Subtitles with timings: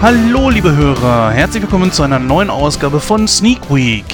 [0.00, 4.04] Hallo liebe Hörer, herzlich willkommen zu einer neuen Ausgabe von Sneak Week.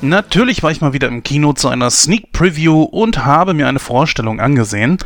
[0.00, 3.80] Natürlich war ich mal wieder im Kino zu einer Sneak Preview und habe mir eine
[3.80, 4.98] Vorstellung angesehen.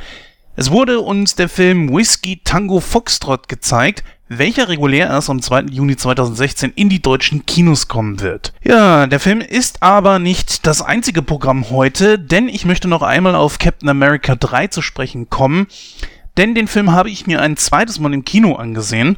[0.54, 5.62] Es wurde uns der Film Whiskey Tango Foxtrot gezeigt, welcher regulär erst am 2.
[5.70, 8.52] Juni 2016 in die deutschen Kinos kommen wird.
[8.62, 13.34] Ja, der Film ist aber nicht das einzige Programm heute, denn ich möchte noch einmal
[13.34, 15.66] auf Captain America 3 zu sprechen kommen,
[16.36, 19.16] denn den Film habe ich mir ein zweites Mal im Kino angesehen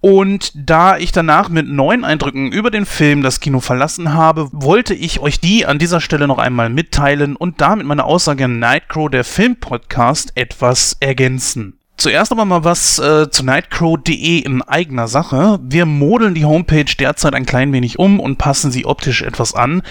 [0.00, 4.94] und da ich danach mit neuen Eindrücken über den Film das Kino verlassen habe, wollte
[4.94, 9.24] ich euch die an dieser Stelle noch einmal mitteilen und damit meine Aussage Nightcrow, der
[9.24, 11.78] Filmpodcast, etwas ergänzen.
[11.96, 15.58] Zuerst aber mal was äh, zu nightcrow.de in eigener Sache.
[15.62, 19.82] Wir modeln die Homepage derzeit ein klein wenig um und passen sie optisch etwas an.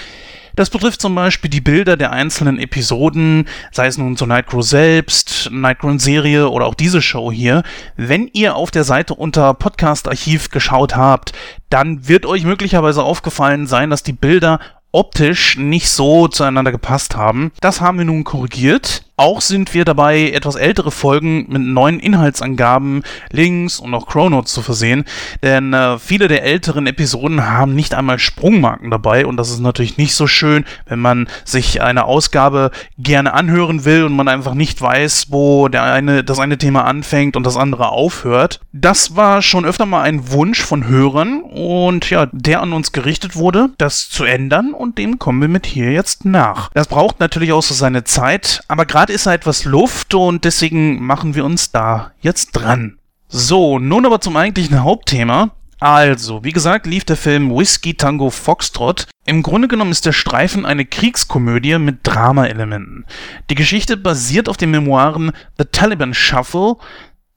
[0.58, 5.50] Das betrifft zum Beispiel die Bilder der einzelnen Episoden, sei es nun zur Nightcrow selbst,
[5.52, 7.62] Nightcrow-Serie oder auch diese Show hier.
[7.96, 11.34] Wenn ihr auf der Seite unter Podcast-Archiv geschaut habt,
[11.70, 14.60] dann wird euch möglicherweise aufgefallen sein, dass die Bilder
[14.98, 17.52] optisch nicht so zueinander gepasst haben.
[17.62, 19.04] Das haben wir nun korrigiert.
[19.20, 24.62] Auch sind wir dabei, etwas ältere Folgen mit neuen Inhaltsangaben, Links und auch Chronotes zu
[24.62, 25.06] versehen,
[25.42, 29.98] denn äh, viele der älteren Episoden haben nicht einmal Sprungmarken dabei und das ist natürlich
[29.98, 34.80] nicht so schön, wenn man sich eine Ausgabe gerne anhören will und man einfach nicht
[34.80, 38.60] weiß, wo der eine, das eine Thema anfängt und das andere aufhört.
[38.72, 43.36] Das war schon öfter mal ein Wunsch von Hörern und ja, der an uns gerichtet
[43.36, 46.70] wurde, das zu ändern und dem kommen wir mit hier jetzt nach.
[46.74, 50.44] Das braucht natürlich auch so seine Zeit, aber gerade Gerade ist da etwas Luft und
[50.44, 52.98] deswegen machen wir uns da jetzt dran.
[53.30, 55.52] So, nun aber zum eigentlichen Hauptthema.
[55.80, 59.06] Also, wie gesagt, lief der Film Whiskey Tango Foxtrot.
[59.28, 63.06] Im Grunde genommen ist der Streifen eine Kriegskomödie mit Drama-Elementen.
[63.52, 66.78] Die Geschichte basiert auf den Memoiren The Taliban Shuffle,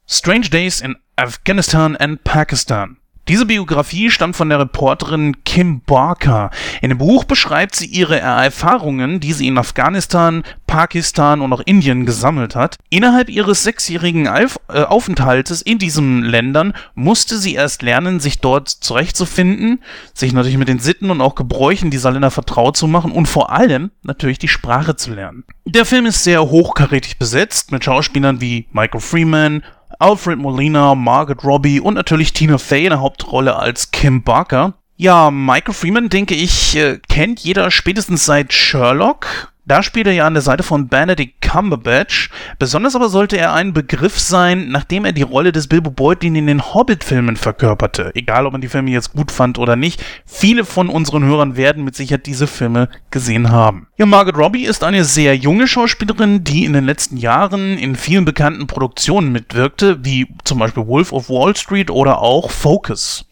[0.08, 2.96] Strange Days in Afghanistan and Pakistan.
[3.30, 6.50] Diese Biografie stammt von der Reporterin Kim Barker.
[6.82, 12.06] In dem Buch beschreibt sie ihre Erfahrungen, die sie in Afghanistan, Pakistan und auch Indien
[12.06, 12.74] gesammelt hat.
[12.88, 14.48] Innerhalb ihres sechsjährigen äh,
[14.82, 19.80] Aufenthaltes in diesen Ländern musste sie erst lernen, sich dort zurechtzufinden,
[20.12, 23.52] sich natürlich mit den Sitten und auch Gebräuchen dieser Länder vertraut zu machen und vor
[23.52, 25.44] allem natürlich die Sprache zu lernen.
[25.66, 29.62] Der Film ist sehr hochkarätig besetzt mit Schauspielern wie Michael Freeman,
[30.00, 34.72] Alfred Molina, Margaret Robbie und natürlich Tina Fey in der Hauptrolle als Kim Barker.
[34.96, 39.52] Ja, Michael Freeman, denke ich, äh, kennt jeder spätestens seit Sherlock.
[39.70, 42.30] Da spielt er ja an der Seite von Benedict Cumberbatch.
[42.58, 46.48] Besonders aber sollte er ein Begriff sein, nachdem er die Rolle des Bilbo Beutlin in
[46.48, 48.10] den Hobbit-Filmen verkörperte.
[48.16, 50.04] Egal, ob man die Filme jetzt gut fand oder nicht.
[50.26, 53.86] Viele von unseren Hörern werden mit Sicherheit diese Filme gesehen haben.
[53.96, 58.24] Ja, Margaret Robbie ist eine sehr junge Schauspielerin, die in den letzten Jahren in vielen
[58.24, 63.24] bekannten Produktionen mitwirkte, wie zum Beispiel Wolf of Wall Street oder auch Focus.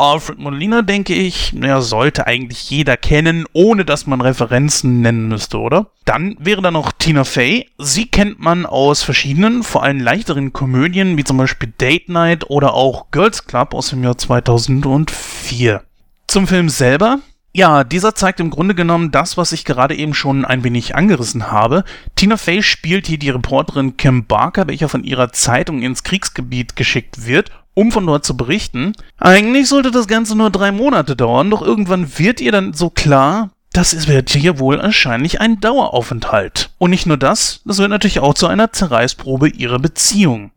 [0.00, 5.58] Alfred Molina, denke ich, naja, sollte eigentlich jeder kennen, ohne dass man Referenzen nennen müsste,
[5.58, 5.90] oder?
[6.04, 7.68] Dann wäre da noch Tina Fey.
[7.78, 12.74] Sie kennt man aus verschiedenen, vor allem leichteren Komödien, wie zum Beispiel Date Night oder
[12.74, 15.82] auch Girls Club aus dem Jahr 2004.
[16.28, 17.18] Zum Film selber.
[17.52, 21.50] Ja, dieser zeigt im Grunde genommen das, was ich gerade eben schon ein wenig angerissen
[21.50, 21.82] habe.
[22.14, 27.26] Tina Fey spielt hier die Reporterin Kim Barker, welcher von ihrer Zeitung ins Kriegsgebiet geschickt
[27.26, 28.92] wird um von dort zu berichten.
[29.18, 33.50] Eigentlich sollte das Ganze nur drei Monate dauern, doch irgendwann wird ihr dann so klar,
[33.72, 36.70] das wird hier wohl wahrscheinlich ein Daueraufenthalt.
[36.78, 40.50] Und nicht nur das, das wird natürlich auch zu einer Zerreißprobe ihrer Beziehung.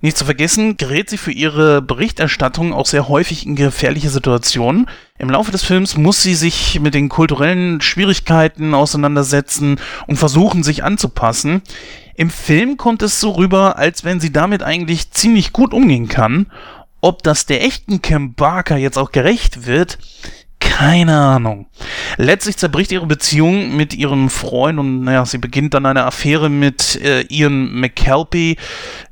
[0.00, 4.86] Nicht zu vergessen, gerät sie für ihre Berichterstattung auch sehr häufig in gefährliche Situationen.
[5.18, 10.84] Im Laufe des Films muss sie sich mit den kulturellen Schwierigkeiten auseinandersetzen und versuchen, sich
[10.84, 11.62] anzupassen.
[12.14, 16.46] Im Film kommt es so rüber, als wenn sie damit eigentlich ziemlich gut umgehen kann.
[17.00, 19.98] Ob das der echten Kim Barker jetzt auch gerecht wird,
[20.78, 21.66] keine Ahnung.
[22.18, 26.94] Letztlich zerbricht ihre Beziehung mit ihrem Freund und naja, sie beginnt dann eine Affäre mit
[27.02, 28.56] äh, Ian McKelpy,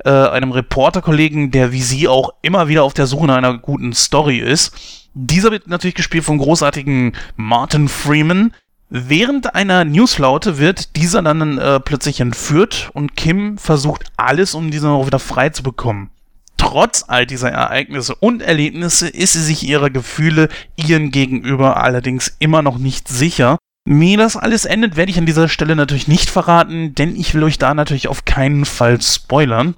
[0.05, 3.95] äh, einem Reporterkollegen, der wie sie auch immer wieder auf der Suche nach einer guten
[3.95, 4.77] Story ist.
[5.15, 8.53] Dieser wird natürlich gespielt vom großartigen Martin Freeman.
[8.89, 14.91] Während einer Newslaute wird dieser dann äh, plötzlich entführt und Kim versucht alles, um diesen
[14.91, 16.11] auch wieder frei zu bekommen.
[16.57, 22.63] Trotz all dieser Ereignisse und Erlebnisse ist sie sich ihrer Gefühle ihren gegenüber allerdings immer
[22.63, 23.59] noch nicht sicher.
[23.89, 27.45] Wie das alles endet, werde ich an dieser Stelle natürlich nicht verraten, denn ich will
[27.45, 29.77] euch da natürlich auf keinen Fall spoilern.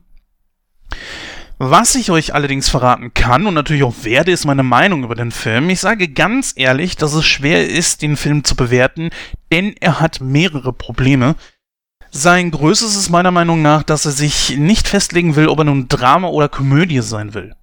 [1.58, 5.32] Was ich euch allerdings verraten kann und natürlich auch werde, ist meine Meinung über den
[5.32, 5.68] Film.
[5.70, 9.10] Ich sage ganz ehrlich, dass es schwer ist, den Film zu bewerten,
[9.52, 11.34] denn er hat mehrere Probleme.
[12.10, 15.88] Sein größtes ist meiner Meinung nach, dass er sich nicht festlegen will, ob er nun
[15.88, 17.54] Drama oder Komödie sein will.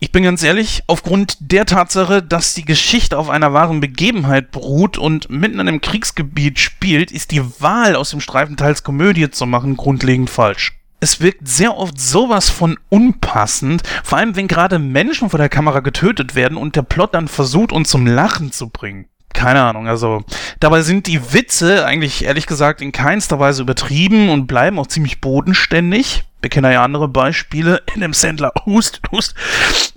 [0.00, 4.96] Ich bin ganz ehrlich, aufgrund der Tatsache, dass die Geschichte auf einer wahren Begebenheit beruht
[4.96, 9.46] und mitten in einem Kriegsgebiet spielt, ist die Wahl aus dem Streifen teils Komödie zu
[9.46, 15.30] machen grundlegend falsch es wirkt sehr oft sowas von unpassend, vor allem wenn gerade Menschen
[15.30, 19.06] vor der Kamera getötet werden und der Plot dann versucht, uns zum Lachen zu bringen.
[19.38, 20.24] Keine Ahnung, also
[20.58, 25.20] dabei sind die Witze eigentlich ehrlich gesagt in keinster Weise übertrieben und bleiben auch ziemlich
[25.20, 26.24] bodenständig.
[26.40, 27.80] Wir kennen ja andere Beispiele.
[27.94, 29.36] In dem Sandler Hust, Hust.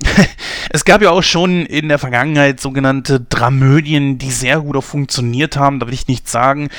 [0.70, 5.58] es gab ja auch schon in der Vergangenheit sogenannte Dramödien, die sehr gut auch funktioniert
[5.58, 6.70] haben, da will ich nichts sagen.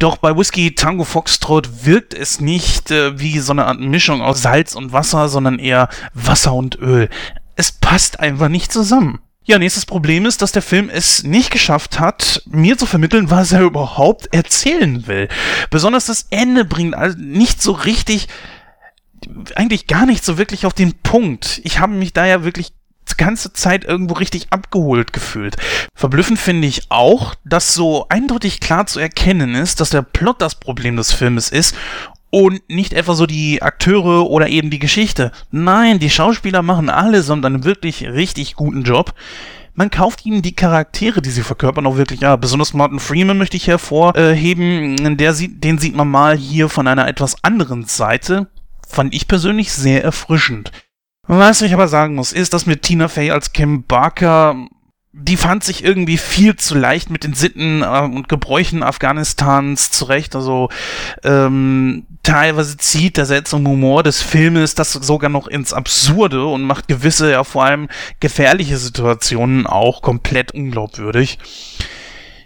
[0.00, 4.42] Doch bei Whisky Tango Foxtrot wirkt es nicht äh, wie so eine Art Mischung aus
[4.42, 7.08] Salz und Wasser, sondern eher Wasser und Öl.
[7.54, 9.20] Es passt einfach nicht zusammen.
[9.48, 13.50] Ja, nächstes Problem ist, dass der Film es nicht geschafft hat, mir zu vermitteln, was
[13.50, 15.26] er überhaupt erzählen will.
[15.70, 18.28] Besonders das Ende bringt also nicht so richtig
[19.54, 21.62] eigentlich gar nicht so wirklich auf den Punkt.
[21.64, 22.74] Ich habe mich da ja wirklich
[23.10, 25.56] die ganze Zeit irgendwo richtig abgeholt gefühlt.
[25.94, 30.56] Verblüffend finde ich auch, dass so eindeutig klar zu erkennen ist, dass der Plot das
[30.56, 31.74] Problem des Filmes ist
[32.30, 35.32] und nicht etwa so die Akteure oder eben die Geschichte.
[35.50, 39.14] Nein, die Schauspieler machen alle einen wirklich richtig guten Job.
[39.74, 42.34] Man kauft ihnen die Charaktere, die sie verkörpern, auch wirklich ja.
[42.36, 45.16] Besonders Martin Freeman möchte ich hervorheben.
[45.16, 48.48] Der sieht, den sieht man mal hier von einer etwas anderen Seite
[48.88, 50.72] fand ich persönlich sehr erfrischend.
[51.26, 54.56] Was ich aber sagen muss, ist, dass mit Tina Fey als Kim Barker,
[55.20, 60.36] die fand sich irgendwie viel zu leicht mit den Sitten äh, und Gebräuchen Afghanistans zurecht.
[60.36, 60.68] Also
[61.24, 66.88] ähm, teilweise zieht der seltsame Humor des Filmes das sogar noch ins Absurde und macht
[66.88, 67.88] gewisse, ja vor allem
[68.20, 71.38] gefährliche Situationen auch komplett unglaubwürdig.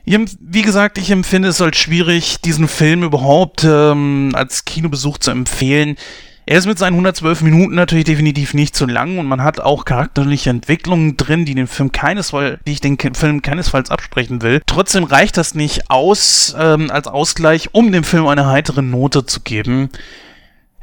[0.04, 5.96] Wie gesagt, ich empfinde es als schwierig, diesen Film überhaupt ähm, als Kinobesuch zu empfehlen.
[6.44, 9.84] Er ist mit seinen 112 Minuten natürlich definitiv nicht zu lang und man hat auch
[9.84, 14.60] charakterliche Entwicklungen drin, die den Film keinesfalls, die ich den Film keinesfalls absprechen will.
[14.66, 19.40] Trotzdem reicht das nicht aus ähm, als Ausgleich, um dem Film eine heitere Note zu
[19.40, 19.90] geben.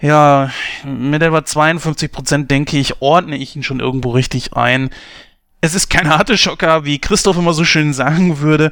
[0.02, 0.50] Ja,
[0.86, 4.92] mit etwa 52% denke ich, ordne ich ihn schon irgendwo richtig ein.
[5.62, 8.72] Es ist kein harte Schocker, wie Christoph immer so schön sagen würde,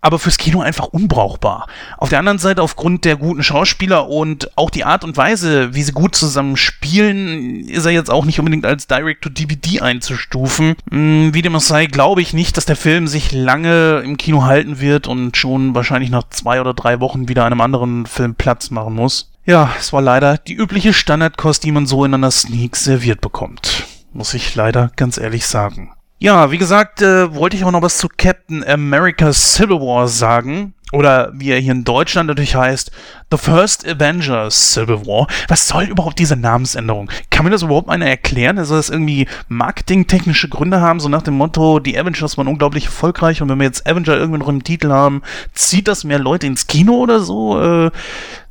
[0.00, 1.66] aber fürs Kino einfach unbrauchbar.
[1.98, 5.82] Auf der anderen Seite, aufgrund der guten Schauspieler und auch die Art und Weise, wie
[5.82, 10.76] sie gut zusammen spielen, ist er jetzt auch nicht unbedingt als Direct-to-DVD einzustufen.
[10.90, 14.44] Hm, wie dem auch sei, glaube ich nicht, dass der Film sich lange im Kino
[14.44, 18.70] halten wird und schon wahrscheinlich nach zwei oder drei Wochen wieder einem anderen Film Platz
[18.70, 19.30] machen muss.
[19.44, 23.84] Ja, es war leider die übliche Standardkost, die man so in einer Sneak serviert bekommt.
[24.14, 25.90] Muss ich leider ganz ehrlich sagen.
[26.24, 30.72] Ja, wie gesagt, äh, wollte ich auch noch was zu Captain America Civil War sagen.
[30.90, 32.90] Oder wie er hier in Deutschland natürlich heißt,
[33.30, 35.26] The First Avengers Civil War.
[35.48, 37.10] Was soll überhaupt diese Namensänderung?
[37.28, 38.64] Kann mir das überhaupt einer erklären?
[38.64, 40.98] Soll das irgendwie marketingtechnische Gründe haben?
[40.98, 44.38] So nach dem Motto, die Avengers waren unglaublich erfolgreich und wenn wir jetzt Avenger irgendwie
[44.38, 45.20] noch im Titel haben,
[45.52, 47.60] zieht das mehr Leute ins Kino oder so?
[47.60, 47.90] Äh,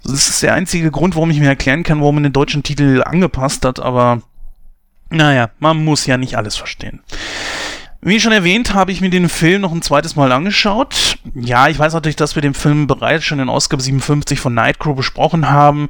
[0.03, 3.01] das ist der einzige Grund, warum ich mir erklären kann, warum man den deutschen Titel
[3.03, 4.21] angepasst hat, aber
[5.13, 7.01] naja, man muss ja nicht alles verstehen.
[8.05, 11.17] Wie schon erwähnt, habe ich mir den Film noch ein zweites Mal angeschaut.
[11.35, 14.93] Ja, ich weiß natürlich, dass wir den Film bereits schon in Ausgabe 57 von Nightcrow
[14.93, 15.87] besprochen haben.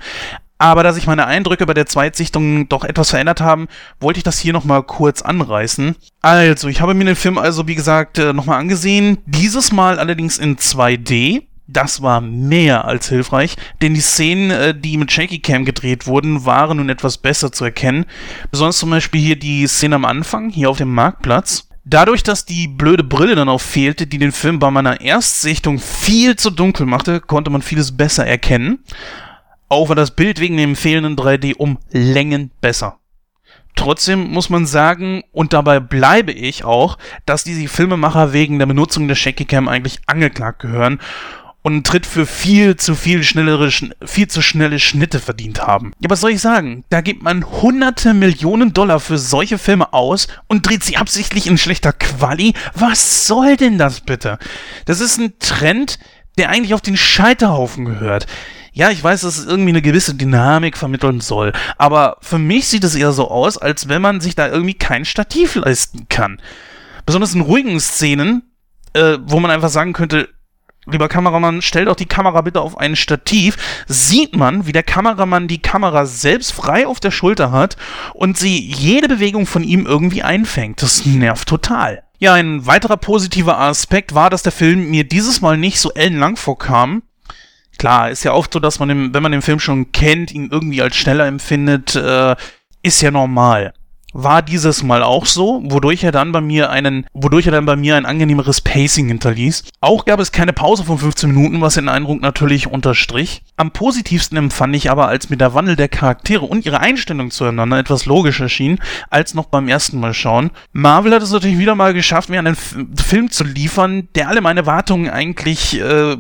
[0.60, 3.67] Aber da sich meine Eindrücke bei der Zweitsichtung doch etwas verändert haben,
[4.00, 5.96] wollte ich das hier nochmal kurz anreißen.
[6.22, 9.17] Also, ich habe mir den Film also, wie gesagt, äh, nochmal angesehen.
[9.25, 11.48] Dieses Mal allerdings in 2D.
[11.65, 16.46] Das war mehr als hilfreich, denn die Szenen, äh, die mit Shaky Cam gedreht wurden,
[16.46, 18.05] waren nun etwas besser zu erkennen.
[18.51, 21.70] Besonders zum Beispiel hier die Szene am Anfang, hier auf dem Marktplatz.
[21.86, 26.38] Dadurch, dass die blöde Brille dann auch fehlte, die den Film bei meiner Erstsichtung viel
[26.38, 28.80] zu dunkel machte, konnte man vieles besser erkennen.
[29.68, 33.00] Auch war das Bild wegen dem fehlenden 3D um Längen besser.
[33.75, 39.08] Trotzdem muss man sagen, und dabei bleibe ich auch, dass diese Filmemacher wegen der Benutzung
[39.08, 41.00] der Shaky Cam eigentlich angeklagt gehören
[41.63, 43.72] und einen Tritt für viel zu viel schnellere,
[44.05, 45.93] viel zu schnelle Schnitte verdient haben.
[46.00, 46.84] Ja, was soll ich sagen?
[46.89, 51.58] Da gibt man hunderte Millionen Dollar für solche Filme aus und dreht sie absichtlich in
[51.58, 52.53] schlechter Quali.
[52.75, 54.38] Was soll denn das bitte?
[54.86, 56.00] Das ist ein Trend,
[56.38, 58.27] der eigentlich auf den Scheiterhaufen gehört.
[58.74, 62.84] Ja, ich weiß, dass es irgendwie eine gewisse Dynamik vermitteln soll, aber für mich sieht
[62.84, 66.41] es eher so aus, als wenn man sich da irgendwie kein Stativ leisten kann.
[67.05, 68.41] Besonders in ruhigen Szenen,
[68.93, 70.27] äh, wo man einfach sagen könnte,
[70.86, 75.48] lieber Kameramann, stell doch die Kamera bitte auf ein Stativ, sieht man, wie der Kameramann
[75.48, 77.78] die Kamera selbst frei auf der Schulter hat
[78.13, 80.82] und sie jede Bewegung von ihm irgendwie einfängt.
[80.82, 82.04] Das nervt total.
[82.20, 86.38] Ja, ein weiterer positiver Aspekt war, dass der Film mir dieses Mal nicht so ellenlang
[86.38, 87.04] vorkam.
[87.78, 90.50] Klar, ist ja oft so, dass man, den, wenn man den Film schon kennt, ihn
[90.52, 92.36] irgendwie als schneller empfindet, äh,
[92.82, 93.74] ist ja normal.
[94.13, 97.75] War dieses Mal auch so, wodurch er dann bei mir einen, wodurch er dann bei
[97.75, 99.63] mir ein angenehmeres Pacing hinterließ.
[99.82, 103.43] Auch gab es keine Pause von 15 Minuten, was den Eindruck natürlich unterstrich.
[103.58, 107.79] Am positivsten empfand ich aber, als mir der Wandel der Charaktere und ihre Einstellung zueinander
[107.79, 108.79] etwas logisch erschien,
[109.10, 110.51] als noch beim ersten Mal schauen.
[110.72, 114.41] Marvel hat es natürlich wieder mal geschafft, mir einen F Film zu liefern, der alle
[114.41, 116.17] meine Wartungen eigentlich äh,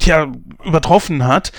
[0.00, 0.32] tja,
[0.64, 1.52] übertroffen hat.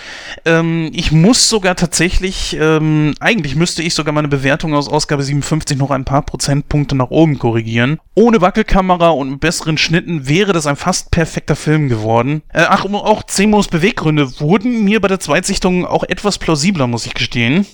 [0.46, 5.78] Ähm, ich muss sogar tatsächlich, ähm, eigentlich müsste ich sogar meine Bewertung aus Ausgabe 57
[5.78, 8.00] noch ein paar Prozentpunkte nach oben korrigieren.
[8.16, 12.42] Ohne Wackelkamera und besseren Schnitten wäre das ein fast perfekter Film geworden.
[12.50, 17.14] Äh, ach, auch Zemos Beweggründe wurden mir bei der Zweitsichtung auch etwas plausibler, muss ich
[17.14, 17.66] gestehen.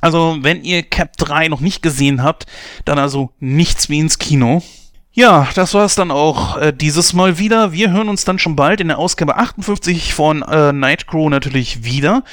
[0.00, 2.46] Also, wenn ihr Cap 3 noch nicht gesehen habt,
[2.84, 4.62] dann also nichts wie ins Kino.
[5.14, 7.72] Ja, das war es dann auch äh, dieses Mal wieder.
[7.72, 12.24] Wir hören uns dann schon bald in der Ausgabe 58 von äh, Nightcrow natürlich wieder.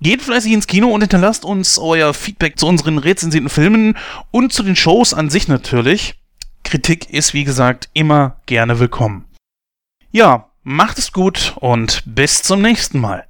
[0.00, 3.98] Geht fleißig ins Kino und hinterlasst uns euer Feedback zu unseren rezensierten Filmen
[4.30, 6.14] und zu den Shows an sich natürlich.
[6.64, 9.26] Kritik ist wie gesagt immer gerne willkommen.
[10.10, 13.26] Ja, macht es gut und bis zum nächsten Mal.